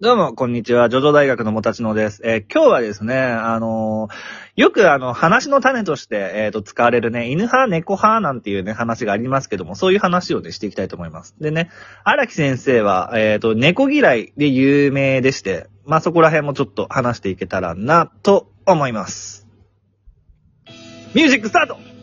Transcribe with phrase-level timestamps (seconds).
[0.00, 0.88] どうも、こんにちは。
[0.88, 2.20] ジョジョ大学のもたちのです。
[2.24, 11.36] えー今日はですね、あのーよくあの、話の種として、えっ、と、使われるね、犬派、猫派なんていうね、話がありますけども、そういう話をね、していきたいと思います。
[11.40, 11.70] でね、
[12.02, 19.46] 荒木先生は、えっ、と、猫嫌いで有名でして、まあ、そこら辺もちょっと話していけたらな、と思います。
[21.14, 21.93] ミュージックスタート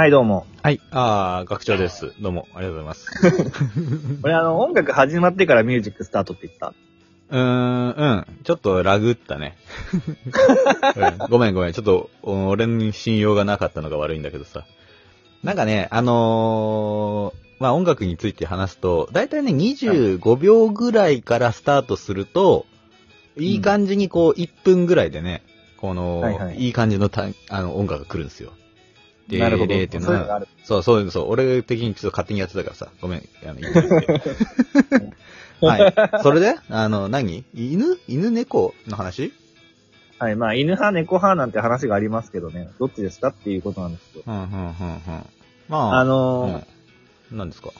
[0.00, 0.46] はい、どうも。
[0.62, 0.80] はい。
[0.92, 2.14] ああ、学長です。
[2.22, 3.06] どうも、ありがとうございます。
[4.24, 6.72] 俺あの、音楽始まってからミュージックスタートって言った？
[7.28, 8.26] うーん、うん。
[8.42, 9.58] ちょっとラグったね。
[10.96, 11.72] うんごめんごめん。
[11.74, 14.64] ちょっと、お俺に信用がなかったのが悪いんだけどさ。
[15.44, 22.64] なんかね、あのーまあ、音楽について話すと、だいたいね、25秒ぐらいからスタートすると、
[23.36, 25.42] いい感じにこう、1分ぐらいでね、
[25.76, 28.54] この、はいはいいい感じのたあの音楽が来るんですよ。
[29.30, 29.68] でなるほど。
[29.74, 30.82] でっていうのはそう。
[30.82, 31.30] そう、そう。
[31.30, 32.88] 俺的にちょっと勝手にやってたからさ。
[33.00, 33.22] ごめん。
[33.44, 33.60] あの、
[35.68, 36.22] はい。
[36.22, 36.56] それで？
[36.68, 37.44] あの、何？
[37.54, 37.98] 犬？
[38.08, 39.32] 犬猫の話？
[40.18, 40.36] はい。
[40.36, 42.68] まあ、犬派、猫派なんて話がありますけどね。
[42.78, 44.24] どっちですかっていうことなんですけど。
[44.26, 44.74] うん、うん、うん、うん。
[45.68, 46.64] まあ、あのー、
[47.32, 47.38] うん。
[47.38, 47.70] 何ですか？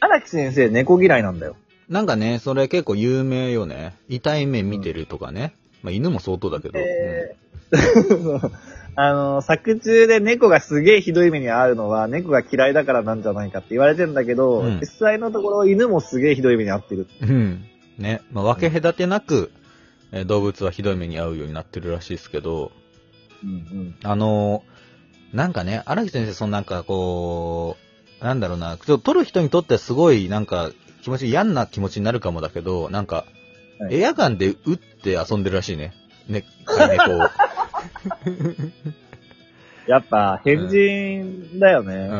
[0.00, 1.56] 荒木先生、猫嫌いなんだよ。
[1.88, 3.94] なんかね、それ結構有名よね。
[4.08, 5.54] 痛い目見てるとかね。
[5.82, 6.78] まあ、犬も相当だけど。
[6.78, 7.44] えー
[8.96, 17.08] あの、作中で猫がすげえひどい目に遭うのは、猫が嫌いだからなんじゃないかって言われてんだけど、うん実際のところ犬もすげえひどい目に遭ってる。
[17.22, 17.30] うん。
[17.30, 17.64] うん。
[17.98, 18.22] ね。
[18.32, 19.50] まあ、分け隔てなく、
[20.12, 22.70] えー動物はひどい目に遭うようになってるらしいですけど、
[23.42, 23.94] うんうん。
[24.02, 24.74] あのー
[25.36, 27.76] なんかね、荒木先生、そのなんかこ
[28.20, 30.70] う、なんだろうな、ちょっと撮る人にとってはすごいなんか
[31.02, 35.92] 気持ち、嫌な気持ちになるかもだけど、なんか、はいエアガンで撃って遊んでるらしいね。
[36.28, 37.18] ね、猫を。
[39.86, 41.94] やっぱ、変人だようね。
[42.06, 42.10] ん。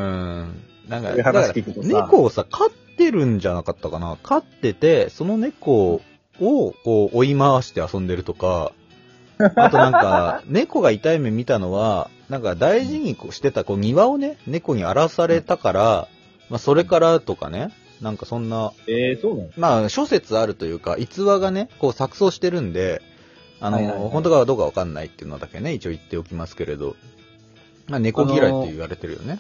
[0.89, 4.19] なんか、だから猫をさ、飼ってるんじゃなかったかな？
[4.23, 6.03] 飼ってて、その猫
[6.41, 8.73] を、こう、追い回して遊んでるとか、
[9.39, 16.09] あとなんか、 猫が痛い目見たのは、なんか大事にこうしてたこう庭をね、猫に荒らされたから、
[16.51, 17.71] まあそれからとかね、
[18.01, 19.51] なんかそんな、えー、そうなの？
[19.57, 23.03] まあ諸説あるというか、逸話がね、こう錯綜してるんで、
[23.61, 26.97] あの、はいはいはい本当かどうかわかんないっていうのだけね、一応言っておきますけれど、
[27.89, 29.39] まあ猫嫌いって言われてるよね。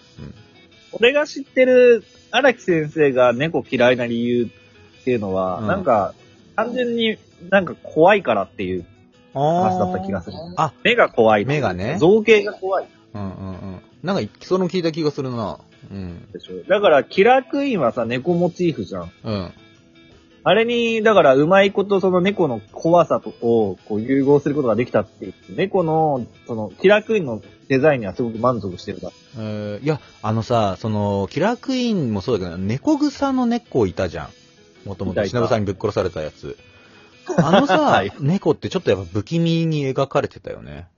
[0.92, 6.14] 俺が知ってる荒木先生が猫嫌いな理由っていうのは、うんなんか、
[6.56, 7.19] 単純に
[7.50, 8.86] なんか怖いからっていう
[9.34, 9.42] うん。
[9.42, 10.36] 話だった気がする。
[10.56, 11.44] あ、目が怖い。
[11.44, 13.81] 目がね造形が怖いうんうんうん。
[14.02, 15.58] なんか、その聞いた気がするな。
[15.91, 16.31] うん。
[16.32, 16.62] でしょ。
[16.69, 19.12] だから、キラークイーンはさ、猫モチーフじゃん。
[19.25, 19.52] うん。
[20.47, 25.34] あれに、だから、うまいことその猫の怖さとをこう融合することができたっていう。
[25.49, 29.10] 猫の、その、キラークイーンのデザインにはすごく満足してるだ。
[29.38, 34.28] えーいや、あのさ、その、キラークイーンもそうだけど、猫草の猫いたじゃん。
[34.87, 36.59] もともと、忍さんにぶっ殺されたやつ。
[37.38, 40.88] あのさ、 はい猫ってちょっとやっぱ不気味に描かれてたよね。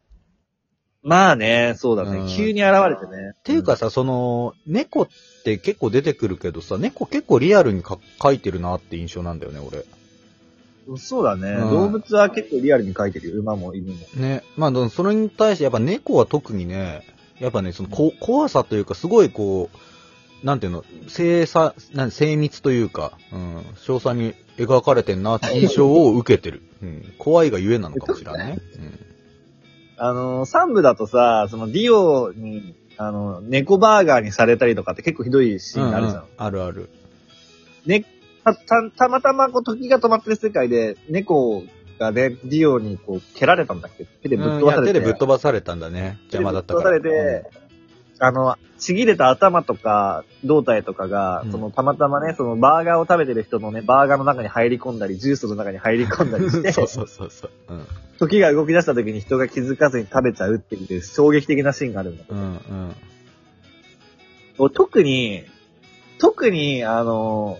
[1.06, 2.18] まあね、そうだね。
[2.18, 3.30] うん急に現れてね。
[3.32, 5.08] っていうかさ、その、猫っ
[5.44, 9.78] て結構出てくるけどさ、猫結構リアルにか描いてるなって印象なんだよね、俺。
[10.88, 13.40] うんそうだね、うん動物は結構リアルに描いてるよ。
[13.40, 13.98] 馬も犬も。
[14.14, 14.42] ね。
[14.56, 17.02] まあ、でもそれに対してやっぱ猫は特にね、
[17.38, 19.70] やっぱね、そのこ怖さというか、すごいこ
[20.42, 26.62] う、なんていうの、精査、なん精密というか、うん、詳細に描かれてんなって印象を受けてる。
[26.82, 28.58] うん、怖いがゆえなのかもしれないね。
[29.98, 35.88] あの、三部だとさ、そのディオに、あの、猫バーガーにされたりとかって結構ひどいシうん。
[35.88, 36.22] ーンあるじゃん。
[36.22, 36.88] ううあるある。
[37.86, 38.04] ね、
[38.44, 41.62] た、た、たまたまこう時が止まってる世界で、猫
[41.98, 44.04] がね、ディオにこう蹴られたんだっけ？
[44.22, 44.92] 手でぶっうん飛ばされて。
[44.92, 46.18] いや手でぶっ飛ばされたんだね。
[46.24, 46.90] 邪魔だったから。
[46.90, 47.50] ぶっ飛ばされて、
[48.18, 57.50] あの、ちぎれた頭とか胴体とかが、うんそのたまたまね、そのバーガーを食べてる人のね、バーガーの中に入り込んだり、ジュースの中に入り込んだりしうんて、 そうそうそうそう。
[57.68, 57.86] うん。
[58.18, 62.94] 時が動き出した時に人が気づかずに食べちゃうっていう衝撃的なシーンがあるんだけどうんうん。
[64.58, 65.44] 俺特に、
[66.18, 67.58] 特に、あの、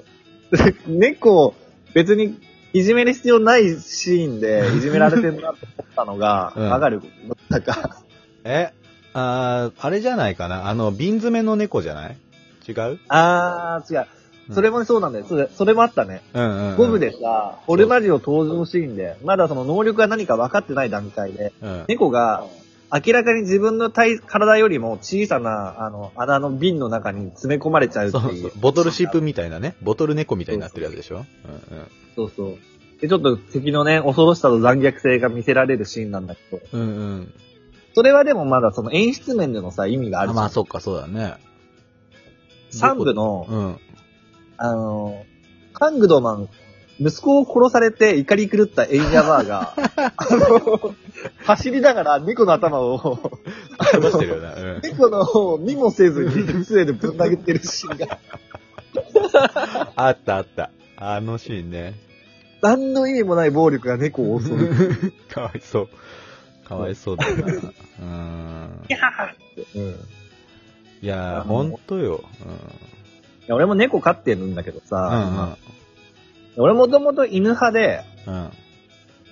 [0.87, 1.55] 猫、
[1.93, 2.41] 別に
[2.73, 7.03] いじめる必要ないシーンでいじめられてるなって思ったのが、うんわかる？
[7.51, 7.97] なんか、
[8.45, 8.71] え？
[9.19, 12.17] あーあれじゃないかなあの、瓶詰めの猫じゃない？
[12.69, 12.99] 違う？
[13.09, 14.07] あー、違う。
[14.53, 15.27] それもそうなんだよ。
[15.27, 16.21] それ、それもあったね。
[16.35, 16.77] うんうん、うん。
[16.77, 21.85] ゴムでさ、ホルマリオ登場シーンで、まだその能力が何か分かってない段階で、うん。
[21.89, 22.47] 猫が
[22.93, 28.23] 明らかに自分の体、体よりも小さな、あの、穴の瓶の中に詰め込まれちゃうっていう。
[28.23, 28.53] そうそう。
[28.61, 29.75] ボトルシップみたいなね。
[29.83, 31.25] ボトル猫みたいになってるやつでしょ？
[32.15, 32.57] そうそう。
[33.01, 37.35] で、ちょっと敵のね、恐ろしさと残虐性が見せられるシーンなんだけど、うんうん。
[37.97, 40.39] それはでもまだその演出面でのさ、意味があるじゃん。
[40.39, 41.37] あまあ、そっか、そうだね。
[42.69, 43.81] 三部の、うん。
[44.59, 45.25] あの、
[45.73, 46.49] カングドマン、
[47.01, 50.95] 息子を殺されて怒り狂ったエイジャバーが、 あの、
[51.47, 53.19] 走りながら猫の頭を、
[53.79, 54.55] あの、よな。
[54.57, 54.81] うん。
[54.85, 58.19] 猫の見もせずに杖でぶん殴ってるシーンが、
[59.97, 60.71] あったあった。
[60.99, 61.95] あのシーンね。
[62.61, 65.13] 何の意味もない暴力が猫を襲う。
[65.33, 65.89] かわいそう。
[66.67, 67.47] かわいそうだな。
[68.01, 68.87] うん。
[69.75, 69.95] うん。
[71.01, 72.25] いやー、あのほんとよ。
[73.47, 74.83] いや俺も猫飼ってるんだけどうん。
[74.83, 75.59] うんさ、
[76.57, 78.51] 俺もともと犬派で、うん。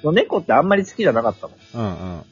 [0.05, 0.15] うん。
[0.15, 1.59] 猫ってあんまり好きじゃなかったもん。
[1.75, 2.25] うんうん。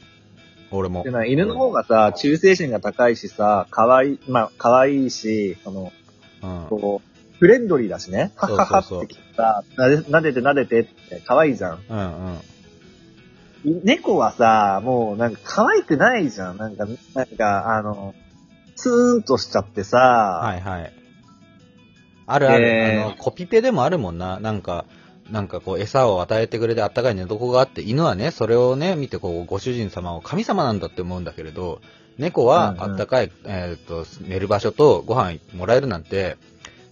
[0.70, 5.92] 俺も犬の方がさ、忠誠心が高いしさ、可愛い、まあ、可愛いし、その、
[6.42, 6.66] うん。
[6.68, 8.32] こう、フレンドリーだしね。
[8.36, 11.80] はははってきてさ、なで、撫でて撫でてって可愛いじゃん。
[11.88, 12.02] うんう
[12.36, 12.40] ん。
[13.64, 16.56] い猫はさ、もうなんか可愛くないじゃん。
[16.56, 18.14] なんか、なんか、あの、
[18.76, 20.92] ツーンとしちゃってさ、はいはい。
[22.26, 24.40] あるある、えーあの、コピペでもあるもんな。
[24.40, 24.84] なんか、
[25.30, 31.80] なんかこう、餌を与えてくれてあったかい寝床があって、犬はね、それをね、見てこう、ご主人様を神様なんだって思うんだけれど、
[32.18, 36.36] 猫はうんうんあったかい、えっ、と、寝る場所とご飯もらえるなんて、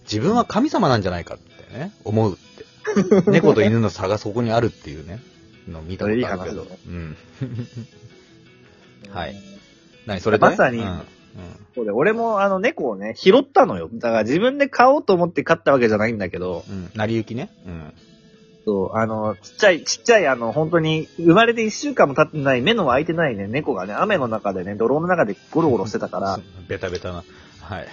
[0.03, 2.51] 自分は神様なんじゃないかってね、思うって。
[3.29, 5.19] 猫と犬の差がそこにあるっていうね、
[5.69, 6.67] のを見たことあるけど。
[6.87, 7.17] うん。
[9.09, 9.35] はい
[10.05, 10.41] 何それで？
[10.45, 11.01] まさにうんうん
[11.75, 13.89] そうで、俺もあの猫をね、拾ったのよ。
[13.93, 16.91] だから自分で飼おうと思って飼ったわけじゃないんだけど、うん。
[16.93, 17.49] 成り行きね。
[17.65, 17.93] うん。
[18.65, 27.23] そう、あの、ちっちゃい、ちっちゃい、あの、本当に、生まれて一週間も経ってない、目の開いてないね、猫がね、雨の中でね、泥の中でゴロゴロしてたから、 ベタベタな。
[27.61, 27.87] はい。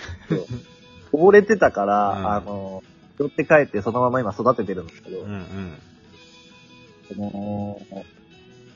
[1.12, 2.82] 溺れてたから、うんあの、
[3.18, 5.72] 拾って帰ってそのまま今育ててるんですけど、うんうん。
[7.08, 7.80] その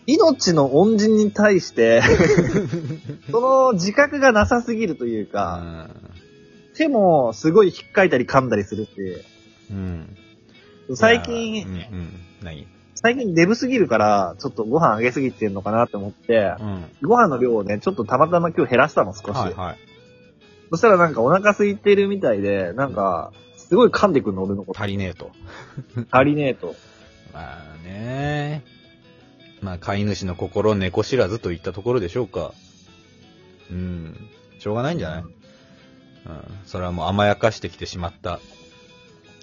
[0.07, 2.03] 命の恩人に対して、
[3.31, 5.89] その自覚がなさすぎるというか、
[6.77, 9.25] 手もすごい引っかいたり噛んだりするって、
[9.71, 10.17] うん。
[10.95, 12.11] 最近う、んうん。
[12.43, 12.67] 何？
[12.95, 16.85] 最近デブすぎるから、ちょっとご飯あげすぎてんのかなって思って、うん。
[17.03, 19.37] ご飯の量をね、ちょっとたまたま今日減らしたの少し。
[19.37, 19.79] はいはい。
[20.71, 24.81] そしたらなんかお腹空いてるみたいで、なんか、すごい噛んでくんの、俺のこと。
[24.81, 25.31] 足りねえと。
[26.11, 26.75] 足りねえと。
[27.33, 28.65] まあね
[29.61, 32.53] まあ、飼い主の心猫知らずといったところでしょうか。
[33.71, 34.29] うん。
[34.59, 35.31] しょうがないんじゃない、うん、
[36.67, 38.41] それはもう甘やかしてきてしまった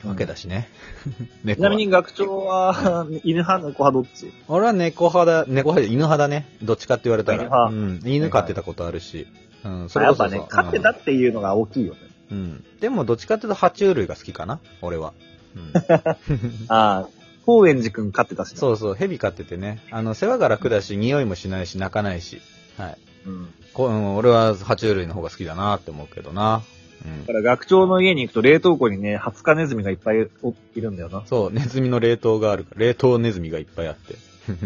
[0.06, 0.70] わけだしね。
[1.44, 4.32] 猫はちなみに学長は、犬派、猫派どっち？
[4.48, 6.58] 俺は猫派だ、猫派で犬派だね。
[6.62, 7.38] どっちかって言われたら。
[7.38, 8.02] 犬派うん。
[8.06, 9.28] 犬飼ってたことあるし。
[9.64, 9.90] うん。
[9.90, 12.00] それこそやっぱね、飼ってたっていうのが大きいよね。
[12.32, 12.38] うん。
[12.38, 12.66] うん。
[12.80, 15.14] でも、どっちかっていうと、爬虫類が好きかな俺は。
[15.56, 15.74] うん。
[16.70, 17.08] ああ、
[17.50, 18.58] 高円寺くん飼ってたしね。
[18.60, 19.82] そうそう、蛇飼っててね。
[19.90, 22.42] あの、世話が楽だし、匂いもしないし、鳴かないし。
[22.78, 22.98] はい。
[23.26, 23.54] うん。
[23.74, 26.62] こうん、俺は爬虫類の方が好きだなって思うけどな。
[27.04, 27.34] うんだ。
[27.34, 31.24] から学長の家に行くと冷凍庫にね、20日ネズミがいっぱいおいるんだよな。
[31.26, 34.14] そう、ネズミの冷凍があるから、冷凍ネズミがいっぱいあって。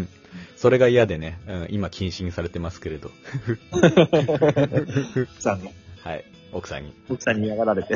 [0.56, 3.10] それが嫌でね、うん、今禁止にされてますけれど。
[3.72, 5.70] 奥さんに、
[6.02, 6.24] はい。
[6.52, 6.92] 奥さんに。
[7.08, 7.94] 奥さんに嫌がられて。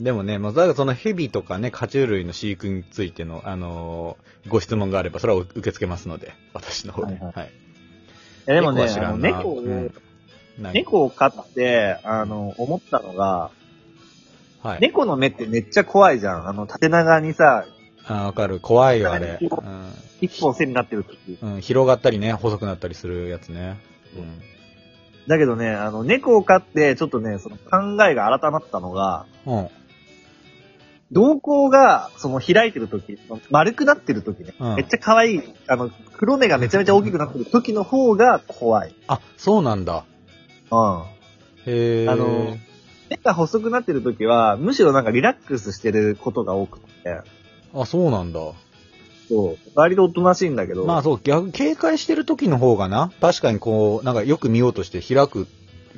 [0.00, 7.12] でもね、もう、だからその蛇とかね、爬虫類の飼育についての、あのーご質問があれば、それは受け付けますので、私の方で。
[7.12, 7.50] はいはいはい。
[8.46, 9.94] でもね、あの猫を、うん
[10.58, 13.50] 何猫を飼って、あの、思ったのが、
[14.62, 14.80] はい。
[14.80, 16.48] 猫の目ってめっちゃ怖いじゃん。
[16.48, 17.64] あの、縦長にさ、
[18.06, 18.60] あ、わかる。
[18.60, 19.38] 怖いよ、あれ。
[19.40, 19.48] う
[20.20, 21.38] 一本線になってる時。
[21.40, 21.54] うん。
[21.54, 23.78] うん、広がったりね、細くなったりするやつね。
[24.16, 24.40] うん。
[25.26, 29.68] だけどね、あの、猫を飼って、ちょっとね、その考えが改まったのが、うん。
[31.12, 33.18] 瞳孔が、その開いてる時、
[33.50, 38.94] 丸くなってる時ね、うんめっちゃ可愛い、あの、黒目がめちゃめちゃ大きくなってる時の方が怖い。
[39.08, 40.04] あ、そうなんだ。
[40.70, 41.02] うん。
[41.66, 42.08] へえ。
[42.08, 42.56] あの、
[43.08, 46.86] 目が細くなってる時は、むしろなんかリラックスしてることが多くて、
[47.74, 48.40] あ、そうなんだ。
[49.28, 55.46] そう、割とおとなしいんだけど、まあそう、逆、警戒してる時の方がな、確かにこう、なんかよく見ようとして開く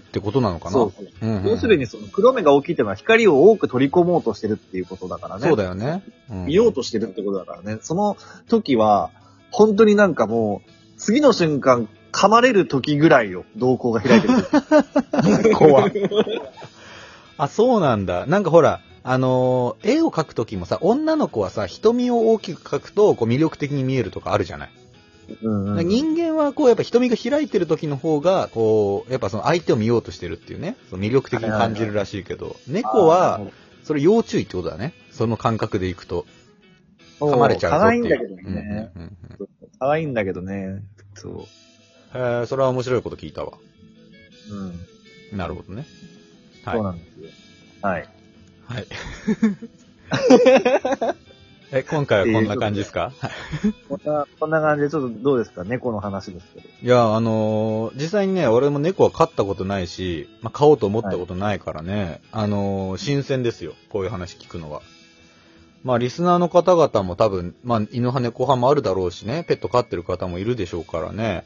[0.01, 0.71] ってことなのかな？
[0.73, 1.07] そうそう。
[1.23, 5.47] うんうんうん要するにその黒目が大きいっていうのは光を多く取り込もうとしてるっていうことだからね。
[5.47, 6.03] そうだよね。
[6.31, 7.79] うん見ようとしてるってことだからね。
[7.83, 8.17] その
[8.49, 9.11] 時は、
[9.51, 13.45] 本当になんかもう、次の瞬間、噛まれる時ぐらいよ。
[13.57, 15.53] 瞳孔が開いてる時。
[15.57, 15.93] 怖い。
[17.39, 18.27] あ、そうなんだ。
[18.27, 24.71] なんかほら、あのー絵を描くときもさ、女の子はさ、瞳を大きく描くと、こう魅力的に見えるとかあるじゃない？
[25.41, 25.89] うんうん。
[25.89, 33.41] 人間はこう、やっぱ瞳が開いてる時の方が、こう、やっぱその相手を見ようとしてるっていうね、その魅力的に感じるらしいけど、猫は、
[33.85, 34.93] それ要注意ってことだね。
[35.11, 36.27] その感覚でいくと。
[37.21, 38.01] 噛まれちゃうっていう。
[38.01, 38.93] 愛いんだけどね。
[38.95, 39.33] うんうんうん
[39.99, 40.83] いんだけどね。
[41.15, 41.33] そう。
[42.17, 43.53] へーそれは面白いこと聞いたわ。
[44.51, 45.37] うん。
[45.37, 45.87] なるほどね。
[46.65, 46.85] はいそう。
[46.85, 47.29] なんですよ。
[47.83, 48.09] はい。
[48.67, 48.87] はい。
[51.75, 53.12] え、今回はこんな感じですか？
[53.88, 55.64] こんな、 こんな感じで、ちょっとどうですか？
[55.64, 56.69] 猫の話ですけど。
[56.83, 63.73] いや、あのー実際にね、俺も猫は飼ったことないし、まあ、飼おうと思ったことないからね、あのー新鮮ですよ。
[63.88, 64.83] こういう話聞くのは。
[65.83, 71.45] まあ、リスナーの方々も多分、まあ、犬派猫派もあるだろうしね、ペット飼ってる方もいるでしょうからね、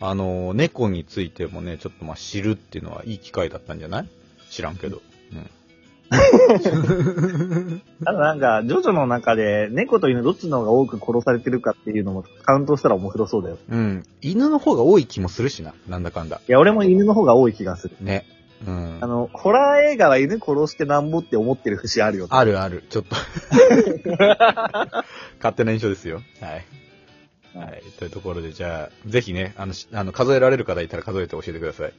[0.00, 4.08] あのー猫についてもね、ちょっとまあ、知るっていうのはいい機会だったんじゃない？
[4.50, 5.02] 知らんけど。
[8.04, 13.58] ただなんか、ジョジョの中で、猫と犬どっちの方が多く殺されてるかっていうのもカウントしたら面白そうだよ。
[13.70, 13.78] うん。
[13.78, 14.02] うん。
[14.20, 16.40] 犬の方が多い気もするしな、なんだかんだ。
[16.48, 17.96] いや、俺も犬の方が多い気がする。
[18.00, 18.26] ね。
[18.66, 19.06] うんあ。
[19.06, 22.26] の、ホラー映画は犬殺してなんぼって思ってる節あるよ。
[22.30, 23.14] あるある、ちょっと。
[25.38, 26.20] 勝手な印象ですよ。
[26.40, 26.64] はい。
[27.54, 27.82] はい。
[27.98, 31.92] というところで、じゃあ、ぜひね、あの、しあの、数えられる方いたら数えて教えてください。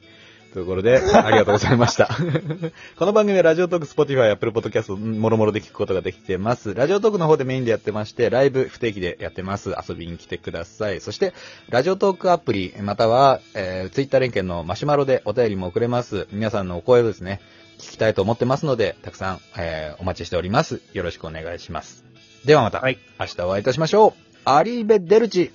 [0.53, 2.09] というところで、ありがとうございました。
[2.99, 6.73] この番組はラジオトーク、 Spotify、Apple Podcast、もろもろで聞くことができてます。
[6.73, 9.73] ラジオトークの方でメインでやってまして、ライブ不定期でやってます。
[9.87, 10.99] 遊びに来てください。
[10.99, 11.33] そして、
[11.69, 16.27] ラジオトークアプリ、または、えー、ツイッター連携のマシュマロでお便りも送れます。
[16.31, 17.39] 皆さんのお声をですね、
[17.79, 20.81] 聞きたいと思ってますので、たくさん、えーお待ちしております。
[20.93, 22.03] よろしくお願いします。
[22.45, 24.13] ではまた、はい明日お会いいたしましょう。
[24.45, 25.51] Arrivederci。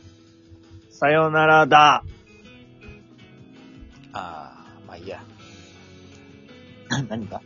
[0.91, 2.03] さよならだ。
[7.05, 7.43] 何が？